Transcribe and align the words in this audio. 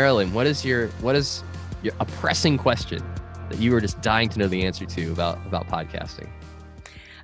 Marilyn, 0.00 0.32
what 0.32 0.46
is 0.46 0.64
your 0.64 0.86
what 1.02 1.14
is 1.14 1.44
your, 1.82 1.92
a 2.00 2.06
pressing 2.06 2.56
question 2.56 3.04
that 3.50 3.58
you 3.58 3.70
were 3.70 3.82
just 3.82 4.00
dying 4.00 4.30
to 4.30 4.38
know 4.38 4.48
the 4.48 4.64
answer 4.64 4.86
to 4.86 5.12
about 5.12 5.36
about 5.44 5.68
podcasting? 5.68 6.26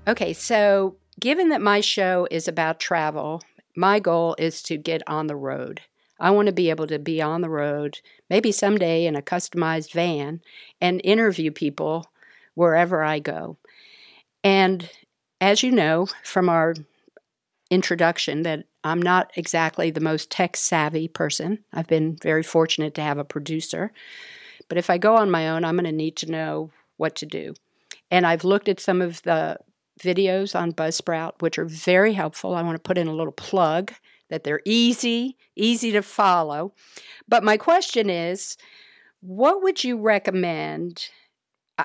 Okay, 0.06 0.34
so 0.34 0.94
given 1.18 1.48
that 1.48 1.62
my 1.62 1.80
show 1.80 2.28
is 2.30 2.46
about 2.46 2.78
travel, 2.78 3.40
my 3.76 3.98
goal 3.98 4.36
is 4.38 4.62
to 4.64 4.76
get 4.76 5.00
on 5.06 5.26
the 5.26 5.34
road. 5.34 5.80
I 6.20 6.30
want 6.32 6.48
to 6.48 6.52
be 6.52 6.68
able 6.68 6.86
to 6.88 6.98
be 6.98 7.22
on 7.22 7.40
the 7.40 7.48
road, 7.48 8.00
maybe 8.28 8.52
someday 8.52 9.06
in 9.06 9.16
a 9.16 9.22
customized 9.22 9.92
van, 9.92 10.42
and 10.78 11.00
interview 11.02 11.50
people 11.50 12.10
wherever 12.56 13.02
I 13.02 13.20
go. 13.20 13.56
And 14.44 14.90
as 15.40 15.62
you 15.62 15.72
know 15.72 16.08
from 16.24 16.50
our 16.50 16.74
introduction, 17.70 18.42
that 18.42 18.66
I'm 18.86 19.02
not 19.02 19.32
exactly 19.36 19.90
the 19.90 20.00
most 20.00 20.30
tech 20.30 20.56
savvy 20.56 21.08
person. 21.08 21.64
I've 21.72 21.88
been 21.88 22.16
very 22.22 22.42
fortunate 22.42 22.94
to 22.94 23.02
have 23.02 23.18
a 23.18 23.24
producer. 23.24 23.92
But 24.68 24.78
if 24.78 24.90
I 24.90 24.98
go 24.98 25.16
on 25.16 25.30
my 25.30 25.48
own, 25.48 25.64
I'm 25.64 25.76
going 25.76 25.84
to 25.84 25.92
need 25.92 26.16
to 26.18 26.30
know 26.30 26.70
what 26.96 27.16
to 27.16 27.26
do. 27.26 27.54
And 28.10 28.26
I've 28.26 28.44
looked 28.44 28.68
at 28.68 28.80
some 28.80 29.02
of 29.02 29.22
the 29.22 29.58
videos 30.00 30.58
on 30.58 30.72
Buzzsprout, 30.72 31.40
which 31.40 31.58
are 31.58 31.64
very 31.64 32.12
helpful. 32.12 32.54
I 32.54 32.62
want 32.62 32.76
to 32.76 32.88
put 32.88 32.98
in 32.98 33.08
a 33.08 33.14
little 33.14 33.32
plug 33.32 33.92
that 34.28 34.44
they're 34.44 34.62
easy, 34.64 35.36
easy 35.54 35.92
to 35.92 36.02
follow. 36.02 36.72
But 37.28 37.44
my 37.44 37.56
question 37.56 38.10
is 38.10 38.56
what 39.20 39.62
would 39.62 39.82
you 39.82 39.98
recommend 39.98 41.08
uh, 41.78 41.84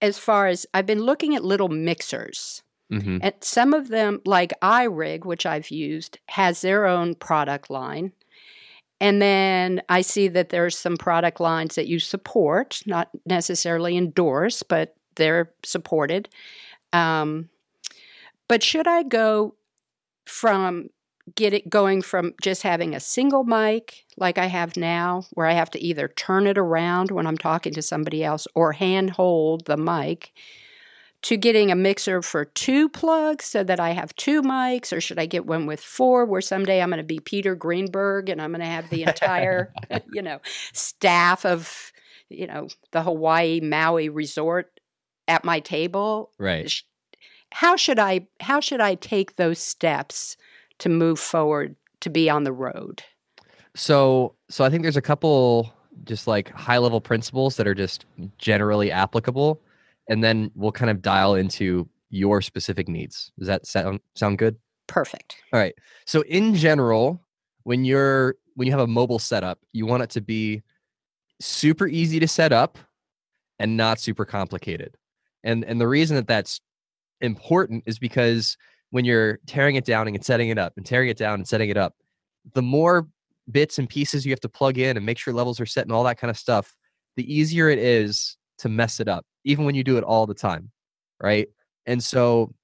as 0.00 0.18
far 0.18 0.46
as 0.46 0.66
I've 0.72 0.86
been 0.86 1.02
looking 1.02 1.34
at 1.34 1.44
little 1.44 1.68
mixers? 1.68 2.62
Mm-hmm. 2.90 3.18
And 3.22 3.34
some 3.40 3.72
of 3.74 3.88
them, 3.88 4.20
like 4.24 4.52
iRig, 4.62 5.24
which 5.24 5.46
I've 5.46 5.70
used, 5.70 6.18
has 6.28 6.60
their 6.60 6.86
own 6.86 7.14
product 7.14 7.70
line. 7.70 8.12
And 9.00 9.22
then 9.22 9.80
I 9.88 10.02
see 10.02 10.28
that 10.28 10.50
there's 10.50 10.76
some 10.76 10.96
product 10.96 11.40
lines 11.40 11.76
that 11.76 11.86
you 11.86 11.98
support, 11.98 12.82
not 12.86 13.08
necessarily 13.24 13.96
endorse, 13.96 14.62
but 14.62 14.94
they're 15.16 15.52
supported. 15.64 16.28
Um, 16.92 17.48
but 18.48 18.62
should 18.62 18.86
I 18.86 19.04
go 19.04 19.54
from 20.26 20.90
get 21.34 21.52
it 21.52 21.70
going 21.70 22.02
from 22.02 22.34
just 22.42 22.62
having 22.62 22.94
a 22.94 23.00
single 23.00 23.44
mic 23.44 24.04
like 24.16 24.38
I 24.38 24.46
have 24.46 24.76
now, 24.76 25.24
where 25.32 25.46
I 25.46 25.52
have 25.52 25.70
to 25.70 25.80
either 25.80 26.08
turn 26.08 26.46
it 26.46 26.58
around 26.58 27.10
when 27.10 27.26
I'm 27.26 27.38
talking 27.38 27.72
to 27.74 27.82
somebody 27.82 28.24
else 28.24 28.46
or 28.54 28.72
hand 28.72 29.10
hold 29.10 29.66
the 29.66 29.76
mic, 29.76 30.32
to 31.22 31.36
getting 31.36 31.70
a 31.70 31.76
mixer 31.76 32.22
for 32.22 32.46
two 32.46 32.88
plugs 32.88 33.44
so 33.44 33.62
that 33.62 33.78
I 33.78 33.90
have 33.90 34.14
two 34.16 34.42
mics, 34.42 34.92
or 34.96 35.00
should 35.00 35.18
I 35.18 35.26
get 35.26 35.46
one 35.46 35.66
with 35.66 35.80
four 35.80 36.24
where 36.24 36.40
someday 36.40 36.82
I'm 36.82 36.88
going 36.88 36.98
to 36.98 37.04
be 37.04 37.20
Peter 37.20 37.54
Greenberg 37.54 38.28
and 38.28 38.40
I'm 38.40 38.52
going 38.52 38.60
to 38.60 38.66
have 38.66 38.88
the 38.88 39.02
entire, 39.02 39.72
you 40.12 40.22
know, 40.22 40.40
staff 40.72 41.44
of, 41.44 41.92
you 42.28 42.46
know, 42.46 42.68
the 42.92 43.02
Hawaii 43.02 43.60
Maui 43.60 44.08
resort 44.08 44.80
at 45.28 45.44
my 45.44 45.60
table? 45.60 46.30
Right. 46.38 46.72
How 47.52 47.76
should 47.76 47.98
I 47.98 48.26
how 48.40 48.60
should 48.60 48.80
I 48.80 48.94
take 48.94 49.36
those 49.36 49.58
steps 49.58 50.36
to 50.78 50.88
move 50.88 51.18
forward 51.18 51.76
to 52.00 52.10
be 52.10 52.30
on 52.30 52.44
the 52.44 52.52
road? 52.52 53.02
So, 53.74 54.34
so 54.48 54.64
I 54.64 54.70
think 54.70 54.82
there's 54.82 54.96
a 54.96 55.02
couple 55.02 55.72
just 56.04 56.26
like 56.26 56.50
high 56.50 56.78
level 56.78 57.00
principles 57.00 57.56
that 57.56 57.66
are 57.66 57.74
just 57.74 58.04
generally 58.38 58.90
applicable, 58.90 59.60
and 60.10 60.22
then 60.22 60.50
we'll 60.54 60.72
kind 60.72 60.90
of 60.90 61.00
dial 61.00 61.36
into 61.36 61.88
your 62.10 62.42
specific 62.42 62.88
needs. 62.88 63.32
Does 63.38 63.46
that 63.46 63.66
sound 63.66 64.00
sound 64.16 64.36
good? 64.36 64.56
Perfect. 64.88 65.36
All 65.52 65.60
right. 65.60 65.74
So 66.04 66.22
in 66.22 66.54
general, 66.54 67.22
when 67.62 67.84
you're 67.84 68.34
when 68.56 68.66
you 68.66 68.72
have 68.72 68.80
a 68.80 68.86
mobile 68.86 69.20
setup, 69.20 69.60
you 69.72 69.86
want 69.86 70.02
it 70.02 70.10
to 70.10 70.20
be 70.20 70.62
super 71.40 71.86
easy 71.86 72.20
to 72.20 72.28
set 72.28 72.52
up 72.52 72.76
and 73.58 73.76
not 73.76 74.00
super 74.00 74.24
complicated. 74.24 74.96
And 75.44 75.64
and 75.64 75.80
the 75.80 75.88
reason 75.88 76.16
that 76.16 76.26
that's 76.26 76.60
important 77.20 77.84
is 77.86 77.98
because 77.98 78.58
when 78.90 79.04
you're 79.04 79.38
tearing 79.46 79.76
it 79.76 79.84
down 79.84 80.08
and 80.08 80.24
setting 80.24 80.48
it 80.48 80.58
up 80.58 80.72
and 80.76 80.84
tearing 80.84 81.08
it 81.08 81.16
down 81.16 81.34
and 81.34 81.46
setting 81.46 81.70
it 81.70 81.76
up, 81.76 81.94
the 82.54 82.62
more 82.62 83.06
bits 83.52 83.78
and 83.78 83.88
pieces 83.88 84.26
you 84.26 84.32
have 84.32 84.40
to 84.40 84.48
plug 84.48 84.76
in 84.76 84.96
and 84.96 85.06
make 85.06 85.18
sure 85.18 85.32
levels 85.32 85.60
are 85.60 85.66
set 85.66 85.84
and 85.84 85.92
all 85.92 86.02
that 86.02 86.18
kind 86.18 86.30
of 86.30 86.36
stuff, 86.36 86.74
the 87.16 87.32
easier 87.32 87.68
it 87.68 87.78
is 87.78 88.36
to 88.60 88.68
mess 88.68 89.00
it 89.00 89.08
up, 89.08 89.24
even 89.44 89.64
when 89.64 89.74
you 89.74 89.84
do 89.84 89.98
it 89.98 90.04
all 90.04 90.26
the 90.26 90.34
time. 90.34 90.70
Right. 91.22 91.48
And 91.86 92.02
so, 92.02 92.54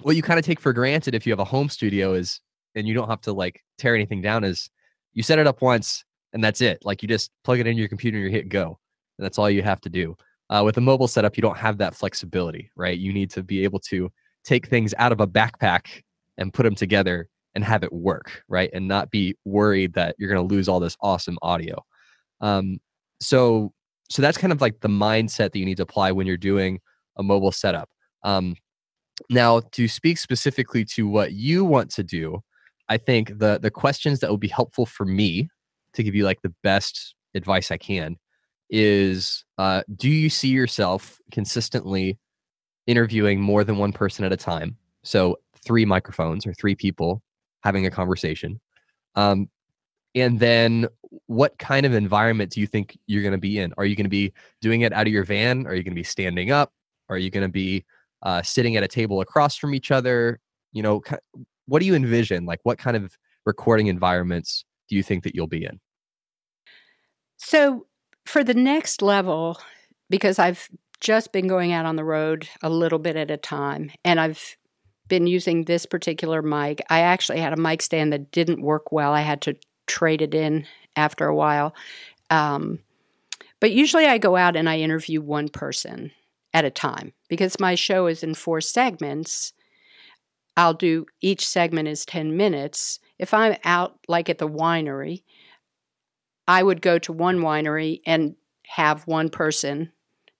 what 0.00 0.16
you 0.16 0.22
kind 0.22 0.38
of 0.38 0.44
take 0.44 0.60
for 0.60 0.72
granted 0.72 1.14
if 1.14 1.26
you 1.26 1.32
have 1.32 1.40
a 1.40 1.44
home 1.44 1.68
studio 1.68 2.14
is, 2.14 2.40
and 2.74 2.88
you 2.88 2.94
don't 2.94 3.08
have 3.08 3.20
to 3.22 3.32
like 3.32 3.60
tear 3.78 3.94
anything 3.94 4.22
down, 4.22 4.44
is 4.44 4.70
you 5.12 5.22
set 5.22 5.38
it 5.38 5.46
up 5.46 5.60
once 5.60 6.04
and 6.32 6.42
that's 6.42 6.60
it. 6.60 6.78
Like 6.84 7.02
you 7.02 7.08
just 7.08 7.30
plug 7.44 7.60
it 7.60 7.66
into 7.66 7.80
your 7.80 7.88
computer 7.88 8.16
and 8.16 8.26
you 8.26 8.32
hit 8.32 8.48
go. 8.48 8.78
And 9.18 9.24
that's 9.24 9.38
all 9.38 9.50
you 9.50 9.62
have 9.62 9.80
to 9.82 9.90
do. 9.90 10.16
Uh, 10.50 10.62
with 10.64 10.76
a 10.76 10.80
mobile 10.80 11.08
setup, 11.08 11.36
you 11.36 11.42
don't 11.42 11.56
have 11.56 11.78
that 11.78 11.94
flexibility, 11.94 12.70
right? 12.76 12.98
You 12.98 13.12
need 13.12 13.30
to 13.30 13.42
be 13.42 13.64
able 13.64 13.78
to 13.80 14.10
take 14.44 14.68
things 14.68 14.94
out 14.98 15.12
of 15.12 15.20
a 15.20 15.26
backpack 15.26 16.02
and 16.38 16.52
put 16.52 16.64
them 16.64 16.74
together 16.74 17.28
and 17.54 17.64
have 17.64 17.82
it 17.82 17.92
work, 17.92 18.42
right? 18.48 18.70
And 18.72 18.88
not 18.88 19.10
be 19.10 19.36
worried 19.44 19.94
that 19.94 20.16
you're 20.18 20.30
going 20.30 20.46
to 20.46 20.54
lose 20.54 20.68
all 20.68 20.80
this 20.80 20.96
awesome 21.00 21.38
audio. 21.42 21.82
Um, 22.40 22.78
so, 23.20 23.72
so 24.12 24.22
that's 24.22 24.38
kind 24.38 24.52
of 24.52 24.60
like 24.60 24.80
the 24.80 24.88
mindset 24.88 25.52
that 25.52 25.58
you 25.58 25.64
need 25.64 25.78
to 25.78 25.82
apply 25.82 26.12
when 26.12 26.26
you're 26.26 26.36
doing 26.36 26.80
a 27.16 27.22
mobile 27.22 27.52
setup. 27.52 27.88
Um, 28.24 28.56
now, 29.30 29.60
to 29.72 29.88
speak 29.88 30.18
specifically 30.18 30.84
to 30.86 31.06
what 31.08 31.32
you 31.32 31.64
want 31.64 31.90
to 31.92 32.02
do, 32.02 32.40
I 32.88 32.98
think 32.98 33.38
the 33.38 33.58
the 33.60 33.70
questions 33.70 34.20
that 34.20 34.30
will 34.30 34.38
be 34.38 34.48
helpful 34.48 34.86
for 34.86 35.04
me 35.04 35.48
to 35.94 36.02
give 36.02 36.14
you 36.14 36.24
like 36.24 36.42
the 36.42 36.54
best 36.62 37.14
advice 37.34 37.70
I 37.70 37.76
can 37.76 38.16
is: 38.70 39.44
uh, 39.58 39.82
Do 39.96 40.08
you 40.08 40.28
see 40.28 40.48
yourself 40.48 41.18
consistently 41.30 42.18
interviewing 42.86 43.40
more 43.40 43.64
than 43.64 43.78
one 43.78 43.92
person 43.92 44.24
at 44.24 44.32
a 44.32 44.36
time. 44.36 44.76
So 45.04 45.38
three 45.64 45.84
microphones 45.84 46.46
or 46.46 46.54
three 46.54 46.74
people 46.74 47.22
having 47.62 47.86
a 47.86 47.90
conversation. 47.90 48.60
Um, 49.14 49.48
and 50.14 50.40
then 50.40 50.88
what 51.26 51.58
kind 51.58 51.86
of 51.86 51.94
environment 51.94 52.50
do 52.50 52.60
you 52.60 52.66
think 52.66 52.98
you're 53.06 53.22
going 53.22 53.32
to 53.32 53.38
be 53.38 53.58
in? 53.58 53.72
Are 53.78 53.84
you 53.84 53.96
going 53.96 54.04
to 54.04 54.10
be 54.10 54.32
doing 54.60 54.82
it 54.82 54.92
out 54.92 55.06
of 55.06 55.12
your 55.12 55.24
van? 55.24 55.66
Are 55.66 55.74
you 55.74 55.82
going 55.82 55.94
to 55.94 56.00
be 56.00 56.04
standing 56.04 56.50
up? 56.50 56.72
Are 57.08 57.18
you 57.18 57.30
going 57.30 57.46
to 57.46 57.52
be 57.52 57.84
uh, 58.22 58.42
sitting 58.42 58.76
at 58.76 58.82
a 58.82 58.88
table 58.88 59.20
across 59.20 59.56
from 59.56 59.74
each 59.74 59.90
other? 59.90 60.40
You 60.72 60.82
know, 60.82 61.02
what 61.66 61.80
do 61.80 61.86
you 61.86 61.94
envision? 61.94 62.44
Like, 62.44 62.60
what 62.62 62.78
kind 62.78 62.96
of 62.96 63.16
recording 63.44 63.86
environments 63.86 64.64
do 64.88 64.96
you 64.96 65.02
think 65.02 65.24
that 65.24 65.34
you'll 65.34 65.46
be 65.46 65.64
in? 65.64 65.80
So, 67.38 67.86
for 68.24 68.44
the 68.44 68.54
next 68.54 69.02
level, 69.02 69.60
because 70.08 70.38
I've 70.38 70.68
just 71.00 71.32
been 71.32 71.48
going 71.48 71.72
out 71.72 71.86
on 71.86 71.96
the 71.96 72.04
road 72.04 72.48
a 72.62 72.70
little 72.70 73.00
bit 73.00 73.16
at 73.16 73.30
a 73.30 73.36
time, 73.36 73.90
and 74.04 74.20
I've 74.20 74.56
been 75.08 75.26
using 75.26 75.64
this 75.64 75.84
particular 75.84 76.40
mic. 76.40 76.80
I 76.88 77.00
actually 77.00 77.40
had 77.40 77.52
a 77.52 77.60
mic 77.60 77.82
stand 77.82 78.12
that 78.12 78.30
didn't 78.30 78.62
work 78.62 78.92
well. 78.92 79.12
I 79.12 79.22
had 79.22 79.42
to 79.42 79.56
trade 79.92 80.22
it 80.22 80.34
in 80.34 80.66
after 80.96 81.26
a 81.26 81.34
while. 81.34 81.74
Um, 82.30 82.80
but 83.60 83.72
usually 83.72 84.06
I 84.06 84.18
go 84.18 84.36
out 84.36 84.56
and 84.56 84.68
I 84.68 84.78
interview 84.78 85.20
one 85.20 85.48
person 85.48 86.12
at 86.54 86.64
a 86.64 86.70
time 86.70 87.12
because 87.28 87.60
my 87.60 87.74
show 87.74 88.06
is 88.06 88.22
in 88.22 88.34
four 88.34 88.60
segments. 88.60 89.52
I'll 90.56 90.74
do 90.74 91.06
each 91.20 91.46
segment 91.46 91.88
is 91.88 92.04
10 92.06 92.36
minutes. 92.36 93.00
If 93.18 93.32
I'm 93.32 93.56
out 93.64 93.98
like 94.08 94.28
at 94.28 94.38
the 94.38 94.48
winery, 94.48 95.22
I 96.48 96.62
would 96.62 96.82
go 96.82 96.98
to 96.98 97.12
one 97.12 97.38
winery 97.38 98.00
and 98.04 98.34
have 98.66 99.06
one 99.06 99.28
person 99.28 99.92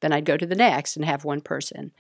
then 0.03 0.13
I'd 0.13 0.27
go 0.27 0.37
to 0.37 0.47
the 0.47 0.55
next 0.55 0.97
and 0.97 1.05
have 1.05 1.25
one 1.25 1.41
person. 1.41 1.93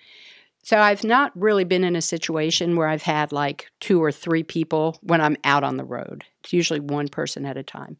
So 0.62 0.78
I've 0.78 1.02
not 1.02 1.32
really 1.34 1.64
been 1.64 1.82
in 1.82 1.96
a 1.96 2.02
situation 2.02 2.76
where 2.76 2.86
I've 2.86 3.02
had 3.02 3.32
like 3.32 3.70
two 3.80 4.02
or 4.02 4.12
three 4.12 4.44
people 4.44 4.98
when 5.02 5.20
I'm 5.20 5.36
out 5.42 5.64
on 5.64 5.76
the 5.76 5.84
road. 5.84 6.24
It's 6.42 6.52
usually 6.52 6.80
one 6.80 7.08
person 7.08 7.44
at 7.44 7.56
a 7.56 7.62
time. 7.62 7.98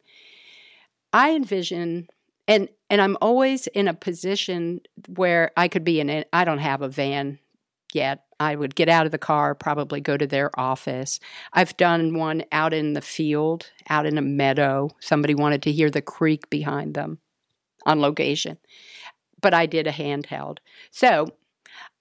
I 1.11 1.35
envision 1.35 2.07
and 2.47 2.69
and 2.89 3.01
I'm 3.01 3.17
always 3.21 3.67
in 3.67 3.87
a 3.87 3.93
position 3.93 4.81
where 5.07 5.51
I 5.57 5.67
could 5.67 5.83
be 5.83 5.99
in 5.99 6.09
it. 6.09 6.29
I 6.31 6.45
don't 6.45 6.59
have 6.59 6.81
a 6.81 6.89
van 6.89 7.39
yet. 7.93 8.25
I 8.39 8.55
would 8.55 8.75
get 8.75 8.89
out 8.89 9.05
of 9.05 9.11
the 9.11 9.17
car, 9.17 9.55
probably 9.55 10.01
go 10.01 10.17
to 10.17 10.27
their 10.27 10.57
office. 10.59 11.19
I've 11.53 11.75
done 11.77 12.15
one 12.15 12.43
out 12.51 12.73
in 12.73 12.93
the 12.93 13.01
field, 13.01 13.69
out 13.89 14.05
in 14.05 14.17
a 14.17 14.21
meadow. 14.21 14.89
Somebody 14.99 15.35
wanted 15.35 15.61
to 15.63 15.71
hear 15.71 15.89
the 15.89 16.01
creek 16.01 16.49
behind 16.49 16.93
them 16.93 17.19
on 17.85 17.99
location 17.99 18.57
but 19.43 19.53
I 19.53 19.67
did 19.67 19.85
a 19.85 19.91
handheld. 19.91 20.57
So 20.89 21.27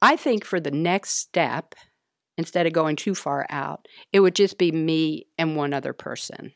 I 0.03 0.17
think 0.17 0.45
for 0.45 0.61
the 0.61 0.73
next 0.73 1.11
step, 1.11 1.75
instead 2.37 2.67
of 2.67 2.73
going 2.73 2.97
too 2.97 3.15
far 3.15 3.47
out, 3.49 3.87
it 4.13 4.21
would 4.21 4.35
just 4.35 4.59
be 4.59 4.73
me 4.73 5.27
and 5.39 5.57
one 5.57 5.73
other 5.73 5.93
person. 5.93 6.53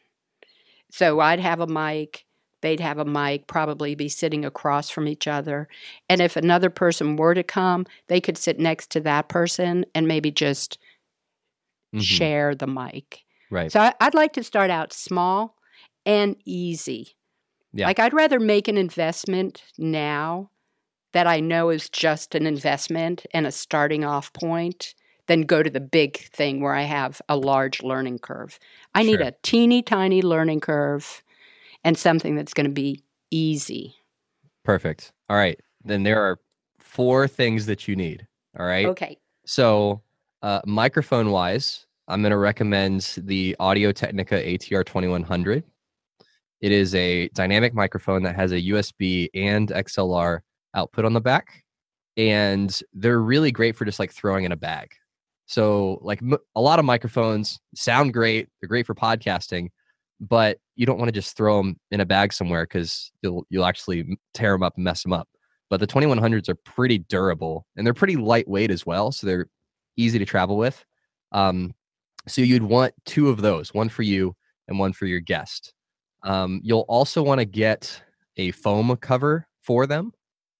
So 0.90 1.20
I'd 1.20 1.40
have 1.40 1.60
a 1.60 1.66
mic, 1.66 2.26
they'd 2.60 2.80
have 2.80 2.98
a 2.98 3.04
mic, 3.04 3.46
probably 3.46 3.94
be 3.94 4.08
sitting 4.08 4.44
across 4.44 4.90
from 4.90 5.06
each 5.06 5.28
other. 5.28 5.68
And 6.08 6.20
if 6.20 6.36
another 6.36 6.70
person 6.70 7.16
were 7.16 7.34
to 7.34 7.42
come, 7.44 7.86
they 8.08 8.20
could 8.20 8.36
sit 8.36 8.58
next 8.58 8.90
to 8.90 9.00
that 9.00 9.28
person 9.28 9.86
and 9.94 10.08
maybe 10.08 10.30
just 10.30 10.78
mm-hmm. 11.94 12.00
share 12.00 12.54
the 12.54 12.66
mic. 12.66 13.22
Right. 13.50 13.70
So 13.70 13.92
I'd 14.00 14.14
like 14.14 14.32
to 14.34 14.42
start 14.42 14.70
out 14.70 14.92
small 14.92 15.56
and 16.04 16.36
easy. 16.44 17.16
Yeah. 17.72 17.86
Like 17.86 18.00
I'd 18.00 18.14
rather 18.14 18.40
make 18.40 18.66
an 18.68 18.76
investment 18.76 19.62
now 19.78 20.50
that 21.16 21.26
I 21.26 21.40
know 21.40 21.70
is 21.70 21.88
just 21.88 22.34
an 22.34 22.46
investment 22.46 23.24
and 23.32 23.46
a 23.46 23.50
starting 23.50 24.04
off 24.04 24.30
point 24.34 24.94
than 25.28 25.44
go 25.44 25.62
to 25.62 25.70
the 25.70 25.80
big 25.80 26.18
thing 26.18 26.60
where 26.60 26.74
I 26.74 26.82
have 26.82 27.22
a 27.26 27.38
large 27.38 27.82
learning 27.82 28.18
curve. 28.18 28.58
I 28.94 29.02
need 29.02 29.22
a 29.22 29.32
teeny 29.42 29.80
tiny 29.80 30.20
learning 30.20 30.60
curve 30.60 31.22
and 31.84 31.96
something 31.96 32.36
that's 32.36 32.52
going 32.52 32.66
to 32.66 32.70
be 32.70 33.02
easy. 33.30 33.94
Perfect. 34.62 35.10
All 35.30 35.38
right. 35.38 35.58
Then 35.86 36.02
there 36.02 36.20
are 36.20 36.38
four 36.80 37.26
things 37.26 37.64
that 37.64 37.88
you 37.88 37.96
need. 37.96 38.26
All 38.58 38.66
right. 38.66 38.84
Okay. 38.84 39.16
So, 39.46 40.02
uh, 40.42 40.60
microphone 40.66 41.30
wise, 41.30 41.86
I'm 42.08 42.20
going 42.20 42.32
to 42.32 42.36
recommend 42.36 43.14
the 43.16 43.56
Audio 43.58 43.90
Technica 43.90 44.34
ATR 44.34 44.84
2100. 44.84 45.64
It 46.60 46.72
is 46.72 46.94
a 46.94 47.28
dynamic 47.28 47.72
microphone 47.72 48.22
that 48.24 48.36
has 48.36 48.52
a 48.52 48.60
USB 48.60 49.30
and 49.32 49.68
XLR 49.68 50.40
output 50.76 51.04
on 51.04 51.12
the 51.12 51.20
back. 51.20 51.64
And 52.16 52.78
they're 52.92 53.20
really 53.20 53.50
great 53.50 53.76
for 53.76 53.84
just 53.84 53.98
like 53.98 54.12
throwing 54.12 54.44
in 54.44 54.52
a 54.52 54.56
bag. 54.56 54.90
So, 55.46 55.98
like 56.02 56.20
a 56.56 56.60
lot 56.60 56.78
of 56.78 56.84
microphones 56.84 57.58
sound 57.74 58.12
great, 58.12 58.48
they're 58.60 58.68
great 58.68 58.86
for 58.86 58.94
podcasting, 58.94 59.68
but 60.20 60.58
you 60.74 60.86
don't 60.86 60.98
want 60.98 61.08
to 61.08 61.12
just 61.12 61.36
throw 61.36 61.58
them 61.58 61.76
in 61.90 62.00
a 62.00 62.06
bag 62.06 62.32
somewhere 62.32 62.64
because 62.64 63.12
you'll 63.22 63.46
you'll 63.48 63.64
actually 63.64 64.18
tear 64.34 64.52
them 64.52 64.62
up 64.62 64.74
and 64.76 64.84
mess 64.84 65.02
them 65.02 65.12
up. 65.12 65.28
But 65.68 65.80
the 65.80 65.86
2100s 65.86 66.48
are 66.48 66.54
pretty 66.54 66.98
durable 66.98 67.66
and 67.76 67.86
they're 67.86 67.94
pretty 67.94 68.16
lightweight 68.16 68.70
as 68.70 68.86
well, 68.86 69.12
so 69.12 69.26
they're 69.26 69.46
easy 69.96 70.18
to 70.18 70.24
travel 70.24 70.56
with. 70.56 70.84
Um, 71.32 71.74
so 72.28 72.42
you'd 72.42 72.62
want 72.62 72.94
two 73.04 73.28
of 73.28 73.40
those, 73.40 73.72
one 73.72 73.88
for 73.88 74.02
you 74.02 74.34
and 74.68 74.78
one 74.78 74.92
for 74.92 75.06
your 75.06 75.20
guest. 75.20 75.72
Um, 76.22 76.60
you'll 76.62 76.86
also 76.88 77.22
want 77.22 77.40
to 77.40 77.44
get 77.44 78.02
a 78.36 78.50
foam 78.50 78.96
cover 78.96 79.46
for 79.60 79.86
them. 79.86 80.12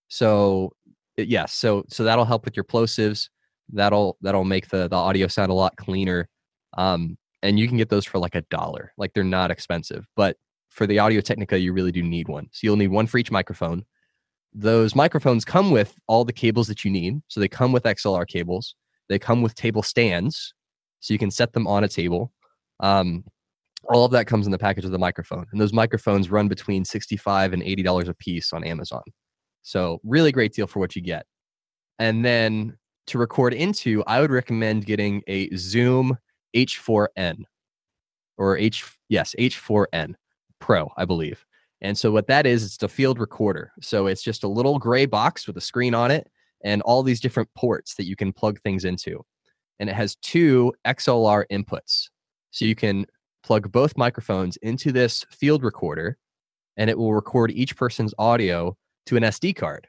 So 0.09 0.73
yes, 1.17 1.53
so 1.53 1.85
so 1.89 2.05
that'll 2.05 2.25
help 2.25 2.45
with 2.45 2.57
your 2.57 2.65
plosives. 2.65 3.29
That'll 3.73 4.17
that'll 4.21 4.45
make 4.45 4.69
the 4.69 4.89
the 4.89 4.97
audio 4.97 5.27
sound 5.27 5.51
a 5.51 5.55
lot 5.55 5.77
cleaner. 5.77 6.29
Um, 6.77 7.17
and 7.43 7.59
you 7.59 7.69
can 7.69 7.77
get 7.77 7.89
those 7.89 8.05
for 8.05 8.19
like 8.19 8.35
a 8.35 8.43
dollar. 8.43 8.93
Like 8.97 9.13
they're 9.15 9.25
not 9.25 9.51
expensive, 9.51 10.07
but 10.17 10.37
for 10.71 10.87
the 10.87 10.99
Audio 10.99 11.21
Technica, 11.21 11.59
you 11.59 11.73
really 11.73 11.93
do 11.93 12.03
need 12.03 12.29
one. 12.29 12.49
So 12.53 12.61
you'll 12.67 12.77
need 12.77 12.89
one 12.89 13.07
for 13.07 13.19
each 13.19 13.31
microphone. 13.31 13.85
Those 14.53 14.95
microphones 14.95 15.45
come 15.45 15.71
with 15.71 15.95
all 16.07 16.25
the 16.25 16.33
cables 16.33 16.67
that 16.69 16.85
you 16.85 16.91
need. 16.91 17.21
So 17.29 17.41
they 17.41 17.49
come 17.49 17.73
with 17.73 17.85
XLR 17.85 18.27
cables. 18.27 18.75
They 19.09 19.19
come 19.19 19.43
with 19.43 19.55
table 19.55 19.83
stands, 19.83 20.53
so 21.01 21.15
you 21.15 21.19
can 21.19 21.31
set 21.31 21.53
them 21.53 21.67
on 21.67 21.85
a 21.85 21.89
table. 21.89 22.33
Um, 22.81 23.25
all 23.89 24.05
of 24.05 24.11
that 24.13 24.27
comes 24.27 24.47
in 24.47 24.53
the 24.53 24.59
package 24.59 24.85
of 24.85 24.91
the 24.91 24.99
microphone, 24.99 25.47
and 25.53 25.61
those 25.61 25.73
microphones 25.73 26.31
run 26.31 26.49
between 26.49 26.85
sixty-five 26.85 27.53
and 27.53 27.63
eighty 27.63 27.83
dollars 27.83 28.09
a 28.09 28.15
piece 28.15 28.53
on 28.53 28.65
Amazon. 28.65 29.03
So 29.67 30.01
really 30.05 30.31
great 30.31 30.53
deal 30.53 30.69
for 30.69 30.79
what 30.79 30.95
you 30.95 31.03
get. 31.03 31.27
And 31.99 32.25
then 32.25 32.77
to 33.09 33.19
record 33.19 33.53
into, 33.53 34.05
I 34.07 34.21
would 34.21 34.31
recommend 34.31 34.87
getting 34.87 35.25
a 35.27 35.51
Zoom 35.57 36.17
H4n 36.55 37.39
or 38.39 38.57
H 38.57 38.85
yes 39.09 39.35
H4n 39.37 40.15
Pro, 40.61 40.89
I 40.97 41.05
believe. 41.05 41.45
And 41.81 41.99
so 41.99 42.13
what 42.13 42.29
that 42.29 42.47
is, 42.47 42.65
it's 42.65 42.81
a 42.81 42.89
field 42.89 43.19
recorder. 43.19 43.73
So 43.81 44.07
it's 44.07 44.23
just 44.23 44.45
a 44.45 44.49
little 44.49 44.79
gray 44.79 45.05
box 45.05 45.49
with 45.49 45.57
a 45.57 45.61
screen 45.61 45.97
on 45.97 46.13
it 46.13 46.31
and 46.63 46.81
all 46.83 47.03
these 47.03 47.21
different 47.21 47.49
ports 47.57 47.97
that 47.97 48.07
you 48.07 48.15
can 48.15 48.33
plug 48.33 48.61
things 48.61 48.85
into. 48.85 49.21
And 49.81 49.91
it 49.91 49.97
has 49.97 50.15
two 50.23 50.73
XLR 50.87 51.45
inputs. 51.51 52.09
So 52.53 52.65
you 52.67 52.77
can 52.77 53.05
plug 53.43 53.73
both 53.73 53.97
microphones 53.97 54.59
into 54.59 54.93
this 54.93 55.25
field 55.33 55.65
recorder 55.65 56.19
and 56.77 56.89
it 56.89 56.97
will 56.97 57.15
record 57.15 57.51
each 57.51 57.75
person's 57.75 58.15
audio 58.17 58.77
to 59.07 59.17
an 59.17 59.23
SD 59.23 59.57
card. 59.57 59.89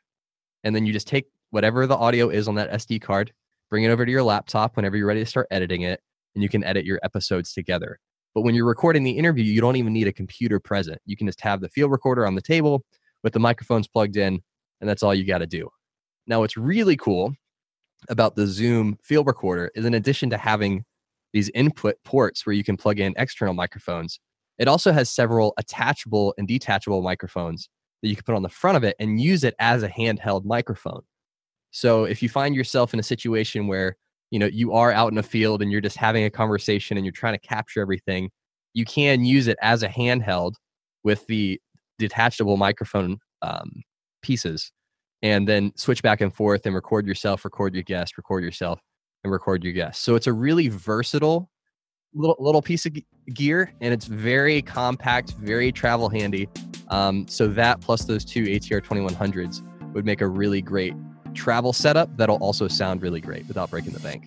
And 0.63 0.75
then 0.75 0.85
you 0.85 0.93
just 0.93 1.07
take 1.07 1.25
whatever 1.51 1.87
the 1.87 1.95
audio 1.95 2.29
is 2.29 2.47
on 2.47 2.55
that 2.55 2.71
SD 2.71 3.01
card, 3.01 3.33
bring 3.69 3.83
it 3.83 3.89
over 3.89 4.05
to 4.05 4.11
your 4.11 4.23
laptop 4.23 4.75
whenever 4.75 4.97
you're 4.97 5.07
ready 5.07 5.21
to 5.21 5.25
start 5.25 5.47
editing 5.51 5.81
it, 5.81 6.01
and 6.35 6.43
you 6.43 6.49
can 6.49 6.63
edit 6.63 6.85
your 6.85 6.99
episodes 7.03 7.53
together. 7.53 7.99
But 8.35 8.41
when 8.41 8.53
you're 8.53 8.65
recording 8.65 9.03
the 9.03 9.17
interview, 9.17 9.43
you 9.43 9.61
don't 9.61 9.77
even 9.77 9.93
need 9.93 10.07
a 10.07 10.13
computer 10.13 10.59
present. 10.59 10.99
You 11.05 11.17
can 11.17 11.27
just 11.27 11.41
have 11.41 11.61
the 11.61 11.69
field 11.69 11.91
recorder 11.91 12.25
on 12.25 12.35
the 12.35 12.41
table 12.41 12.83
with 13.23 13.33
the 13.33 13.39
microphones 13.39 13.87
plugged 13.87 14.17
in, 14.17 14.41
and 14.79 14.89
that's 14.89 15.01
all 15.01 15.15
you 15.15 15.25
got 15.25 15.39
to 15.39 15.47
do. 15.47 15.69
Now, 16.27 16.41
what's 16.41 16.57
really 16.57 16.95
cool 16.95 17.33
about 18.09 18.35
the 18.35 18.45
Zoom 18.45 18.97
field 19.01 19.25
recorder 19.25 19.71
is 19.73 19.85
in 19.85 19.93
addition 19.93 20.29
to 20.29 20.37
having 20.37 20.83
these 21.33 21.49
input 21.55 21.95
ports 22.03 22.45
where 22.45 22.53
you 22.53 22.63
can 22.63 22.77
plug 22.77 22.99
in 22.99 23.13
external 23.17 23.53
microphones, 23.53 24.19
it 24.57 24.67
also 24.67 24.91
has 24.91 25.09
several 25.09 25.53
attachable 25.57 26.33
and 26.37 26.47
detachable 26.47 27.01
microphones 27.01 27.69
that 28.01 28.09
you 28.09 28.15
can 28.15 28.23
put 28.23 28.35
on 28.35 28.43
the 28.43 28.49
front 28.49 28.77
of 28.77 28.83
it 28.83 28.95
and 28.99 29.21
use 29.21 29.43
it 29.43 29.55
as 29.59 29.83
a 29.83 29.89
handheld 29.89 30.45
microphone. 30.45 31.01
So 31.71 32.05
if 32.05 32.21
you 32.21 32.29
find 32.29 32.55
yourself 32.55 32.93
in 32.93 32.99
a 32.99 33.03
situation 33.03 33.67
where 33.67 33.97
you 34.31 34.39
know 34.39 34.47
you 34.47 34.73
are 34.73 34.91
out 34.91 35.11
in 35.11 35.17
a 35.17 35.23
field 35.23 35.61
and 35.61 35.71
you're 35.71 35.81
just 35.81 35.97
having 35.97 36.23
a 36.23 36.29
conversation 36.29 36.97
and 36.97 37.05
you're 37.05 37.13
trying 37.13 37.33
to 37.33 37.39
capture 37.39 37.81
everything, 37.81 38.29
you 38.73 38.85
can 38.85 39.25
use 39.25 39.47
it 39.47 39.57
as 39.61 39.83
a 39.83 39.87
handheld 39.87 40.53
with 41.03 41.25
the 41.27 41.59
detachable 41.99 42.57
microphone 42.57 43.17
um, 43.41 43.83
pieces, 44.21 44.71
and 45.21 45.47
then 45.47 45.71
switch 45.75 46.03
back 46.03 46.21
and 46.21 46.33
forth 46.33 46.65
and 46.65 46.75
record 46.75 47.07
yourself, 47.07 47.45
record 47.45 47.73
your 47.73 47.83
guest, 47.83 48.17
record 48.17 48.43
yourself, 48.43 48.79
and 49.23 49.31
record 49.31 49.63
your 49.63 49.73
guest. 49.73 50.03
So 50.03 50.15
it's 50.15 50.27
a 50.27 50.33
really 50.33 50.67
versatile 50.67 51.49
little 52.13 52.35
little 52.39 52.61
piece 52.61 52.85
of 52.85 52.95
gear, 53.33 53.73
and 53.81 53.93
it's 53.93 54.05
very 54.05 54.61
compact, 54.61 55.31
very 55.33 55.71
travel 55.71 56.09
handy. 56.09 56.49
Um, 56.89 57.27
so 57.27 57.47
that 57.47 57.81
plus 57.81 58.05
those 58.05 58.23
two 58.23 58.43
ATR 58.43 58.81
2100s 58.81 59.61
would 59.93 60.05
make 60.05 60.21
a 60.21 60.27
really 60.27 60.61
great 60.61 60.93
travel 61.33 61.73
setup 61.73 62.15
that'll 62.17 62.37
also 62.37 62.67
sound 62.67 63.01
really 63.01 63.21
great 63.21 63.47
without 63.47 63.69
breaking 63.69 63.91
the 63.93 63.99
bank. 63.99 64.25